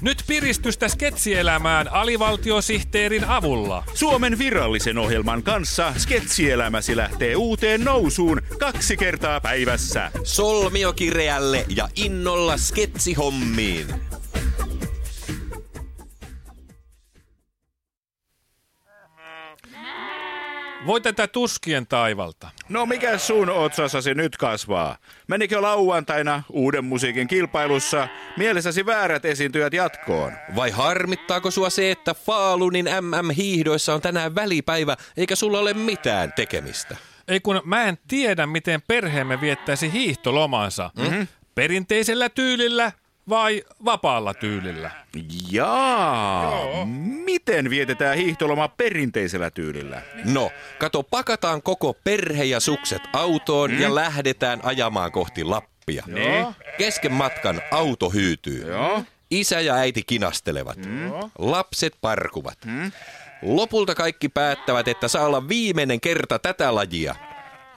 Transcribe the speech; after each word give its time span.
Nyt 0.00 0.22
piristystä 0.26 0.88
sketsielämään 0.88 1.92
alivaltiosihteerin 1.92 3.24
avulla. 3.24 3.84
Suomen 3.94 4.38
virallisen 4.38 4.98
ohjelman 4.98 5.42
kanssa 5.42 5.94
sketsielämäsi 5.98 6.96
lähtee 6.96 7.36
uuteen 7.36 7.84
nousuun 7.84 8.42
kaksi 8.58 8.96
kertaa 8.96 9.40
päivässä. 9.40 10.10
Solmiokireälle 10.24 11.64
ja 11.76 11.88
innolla 11.96 12.56
sketsihommiin. 12.56 13.86
Voi 20.86 21.00
tätä 21.00 21.26
tuskien 21.26 21.86
taivalta. 21.86 22.48
No 22.68 22.86
mikä 22.86 23.18
sun 23.18 23.50
otsassasi 23.50 24.14
nyt 24.14 24.36
kasvaa? 24.36 24.96
Menikö 25.28 25.62
lauantaina 25.62 26.42
uuden 26.50 26.84
musiikin 26.84 27.28
kilpailussa 27.28 28.08
mielessäsi 28.36 28.86
väärät 28.86 29.24
esiintyjät 29.24 29.72
jatkoon? 29.72 30.32
Vai 30.56 30.70
harmittaako 30.70 31.50
sua 31.50 31.70
se, 31.70 31.90
että 31.90 32.14
Faalunin 32.14 32.88
MM-hiihdoissa 33.00 33.94
on 33.94 34.00
tänään 34.00 34.34
välipäivä, 34.34 34.96
eikä 35.16 35.36
sulla 35.36 35.58
ole 35.58 35.74
mitään 35.74 36.32
tekemistä? 36.32 36.96
Ei 37.28 37.40
kun 37.40 37.62
mä 37.64 37.84
en 37.84 37.98
tiedä, 38.08 38.46
miten 38.46 38.82
perheemme 38.88 39.40
viettäisi 39.40 39.92
hiihtolomansa. 39.92 40.90
Mm-hmm. 40.98 41.26
Perinteisellä 41.54 42.28
tyylillä 42.28 42.92
vai 43.28 43.62
vapaalla 43.84 44.34
tyylillä? 44.34 44.90
Jaa, 45.50 46.84
miten 47.24 47.70
vietetään 47.70 48.16
hiihtoloma 48.16 48.68
perinteisellä 48.68 49.50
tyylillä? 49.50 50.02
No, 50.24 50.50
kato, 50.78 51.02
pakataan 51.02 51.62
koko 51.62 51.96
perhe 52.04 52.44
ja 52.44 52.60
sukset 52.60 53.02
autoon 53.12 53.70
mm. 53.70 53.80
ja 53.80 53.94
lähdetään 53.94 54.60
ajamaan 54.62 55.12
kohti 55.12 55.44
Lappia. 55.44 56.04
Niin. 56.06 56.46
Kesken 56.78 57.12
matkan 57.12 57.62
auto 57.70 58.10
hyytyy. 58.10 58.68
Joo. 58.68 59.04
Isä 59.30 59.60
ja 59.60 59.74
äiti 59.74 60.02
kinastelevat. 60.06 60.76
Mm. 60.76 61.10
Lapset 61.38 61.94
parkuvat. 62.00 62.58
Mm. 62.64 62.92
Lopulta 63.42 63.94
kaikki 63.94 64.28
päättävät, 64.28 64.88
että 64.88 65.08
saa 65.08 65.26
olla 65.26 65.48
viimeinen 65.48 66.00
kerta 66.00 66.38
tätä 66.38 66.74
lajia. 66.74 67.14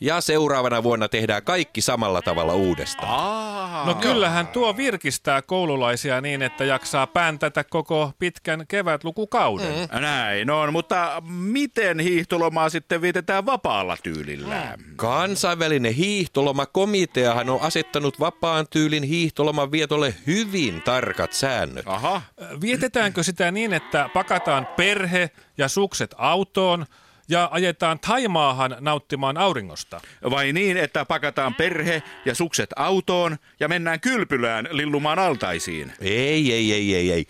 Ja 0.00 0.20
seuraavana 0.20 0.82
vuonna 0.82 1.08
tehdään 1.08 1.42
kaikki 1.42 1.80
samalla 1.80 2.22
tavalla 2.22 2.54
uudestaan. 2.54 3.08
Aa, 3.20 3.86
No 3.86 3.94
kyllähän 3.94 4.46
tuo 4.46 4.76
virkistää 4.76 5.42
koululaisia 5.42 6.20
niin, 6.20 6.42
että 6.42 6.64
jaksaa 6.64 7.06
pääntätä 7.06 7.64
koko 7.64 8.12
pitkän 8.18 8.64
kevätlukukauden. 8.68 9.88
Mm. 9.92 10.00
Näin 10.00 10.50
on, 10.50 10.72
mutta 10.72 11.22
miten 11.28 12.00
hiihtolomaa 12.00 12.68
sitten 12.68 13.00
vietetään 13.02 13.46
vapaalla 13.46 13.96
tyylillä? 14.02 14.74
Kansainvälinen 14.96 15.94
hiihtolomakomiteahan 15.94 17.50
on 17.50 17.60
asettanut 17.60 18.20
vapaan 18.20 18.66
tyylin 18.70 19.02
hiihtoloman 19.02 19.72
vietolle 19.72 20.14
hyvin 20.26 20.82
tarkat 20.82 21.32
säännöt. 21.32 21.84
Aha, 21.88 22.22
Vietetäänkö 22.60 23.22
sitä 23.22 23.50
niin, 23.50 23.72
että 23.72 24.10
pakataan 24.14 24.66
perhe 24.76 25.30
ja 25.58 25.68
sukset 25.68 26.14
autoon 26.18 26.86
ja 27.28 27.48
ajetaan 27.52 27.98
Taimaahan 27.98 28.76
nauttimaan 28.80 29.36
auringosta? 29.36 30.00
vai 30.30 30.52
niin, 30.52 30.76
että 30.76 31.04
pakataan 31.04 31.54
perhe 31.54 32.02
ja 32.24 32.34
sukset 32.34 32.70
autoon 32.76 33.36
ja 33.60 33.68
mennään 33.68 34.00
kylpylään 34.00 34.68
lillumaan 34.70 35.18
altaisiin? 35.18 35.92
Ei, 36.00 36.52
ei, 36.52 36.72
ei, 36.72 36.94
ei, 36.94 37.12
ei. 37.12 37.26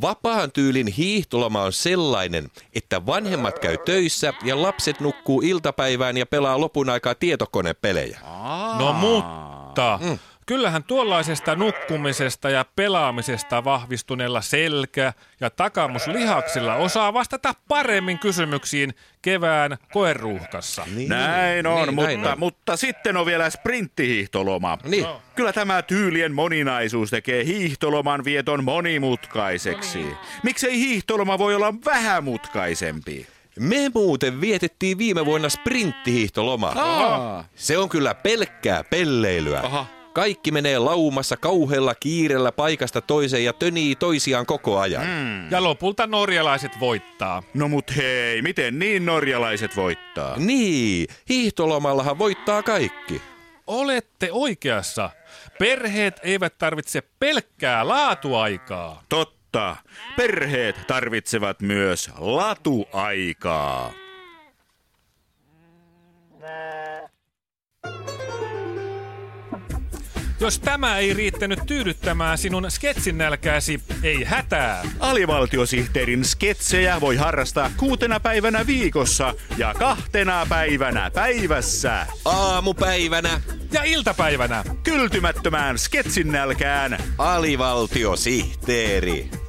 Vapaan 0.00 0.52
tyylin 0.52 0.86
hiihtoloma 0.86 1.62
on 1.62 1.72
sellainen, 1.72 2.50
että 2.74 3.06
vanhemmat 3.06 3.58
käy 3.58 3.76
töissä 3.78 4.32
ja 4.44 4.62
lapset 4.62 5.00
nukkuu 5.00 5.40
iltapäivään 5.40 6.16
ja 6.16 6.26
pelaa 6.26 6.60
lopun 6.60 6.90
aikaa 6.90 7.14
tietokonepelejä. 7.14 8.20
No 8.78 8.92
mutta... 8.92 9.98
Mm. 10.02 10.18
Kyllähän 10.50 10.84
tuollaisesta 10.84 11.56
nukkumisesta 11.56 12.50
ja 12.50 12.64
pelaamisesta 12.76 13.64
vahvistuneella 13.64 14.40
selkä- 14.40 15.12
ja 15.40 15.50
takamuslihaksilla 15.50 16.74
osaa 16.74 17.12
vastata 17.14 17.54
paremmin 17.68 18.18
kysymyksiin 18.18 18.94
kevään 19.22 19.78
koeruuhkassa. 19.92 20.86
Niin, 20.94 21.08
Näin 21.08 21.66
on, 21.66 21.82
niin, 21.86 21.94
mutta, 21.94 22.10
näin 22.10 22.26
on. 22.26 22.38
mutta 22.38 22.76
sitten 22.76 23.16
on 23.16 23.26
vielä 23.26 23.50
sprinttihiihtoloma. 23.50 24.78
Niin. 24.84 25.06
Kyllä 25.36 25.52
tämä 25.52 25.82
tyylien 25.82 26.32
moninaisuus 26.34 27.10
tekee 27.10 27.44
hiihtoloman 27.44 28.24
vieton 28.24 28.64
monimutkaiseksi. 28.64 30.06
Miksei 30.42 30.78
hiihtoloma 30.78 31.38
voi 31.38 31.54
olla 31.54 31.74
vähämutkaisempi? 31.84 33.26
Me 33.58 33.76
muuten 33.94 34.40
vietettiin 34.40 34.98
viime 34.98 35.26
vuonna 35.26 35.48
sprinttihiihtolomaa. 35.48 36.72
Aa. 36.76 37.44
Se 37.54 37.78
on 37.78 37.88
kyllä 37.88 38.14
pelkkää 38.14 38.84
pelleilyä. 38.84 39.60
Aha. 39.60 39.99
Kaikki 40.12 40.50
menee 40.50 40.78
laumassa 40.78 41.36
kauhealla 41.36 41.94
kiirellä 41.94 42.52
paikasta 42.52 43.00
toiseen 43.00 43.44
ja 43.44 43.52
tönii 43.52 43.96
toisiaan 43.96 44.46
koko 44.46 44.78
ajan. 44.78 45.06
Mm. 45.06 45.50
Ja 45.50 45.62
lopulta 45.62 46.06
norjalaiset 46.06 46.72
voittaa. 46.80 47.42
No 47.54 47.68
mut 47.68 47.96
hei, 47.96 48.42
miten 48.42 48.78
niin 48.78 49.06
norjalaiset 49.06 49.76
voittaa? 49.76 50.36
Niin, 50.36 51.06
hiihtolomallahan 51.28 52.18
voittaa 52.18 52.62
kaikki. 52.62 53.22
Olette 53.66 54.28
oikeassa. 54.32 55.10
Perheet 55.58 56.20
eivät 56.22 56.58
tarvitse 56.58 57.02
pelkkää 57.18 57.88
laatuaikaa. 57.88 59.02
Totta, 59.08 59.76
perheet 60.16 60.76
tarvitsevat 60.86 61.60
myös 61.60 62.10
latuaikaa. 62.18 63.92
Jos 70.40 70.58
tämä 70.58 70.98
ei 70.98 71.14
riittänyt 71.14 71.58
tyydyttämään 71.66 72.38
sinun 72.38 72.70
skitsinnälkääsi, 72.70 73.80
ei 74.02 74.24
hätää. 74.24 74.82
Alivaltiosihteerin 75.00 76.24
sketsejä 76.24 77.00
voi 77.00 77.16
harrastaa 77.16 77.70
kuutena 77.76 78.20
päivänä 78.20 78.66
viikossa 78.66 79.34
ja 79.56 79.74
kahtena 79.74 80.46
päivänä 80.48 81.10
päivässä. 81.10 82.06
Aamupäivänä 82.24 83.40
Ja 83.72 83.82
iltapäivänä. 83.84 84.64
Kyltymättömään 84.82 85.78
sketsin 85.78 86.32
nälkään 86.32 86.98
alivaltiosihteeri. 87.18 89.39